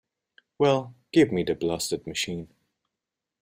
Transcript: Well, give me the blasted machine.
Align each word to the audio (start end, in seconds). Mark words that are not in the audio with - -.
Well, 0.57 0.95
give 1.13 1.31
me 1.31 1.43
the 1.43 1.53
blasted 1.53 2.07
machine. 2.07 2.51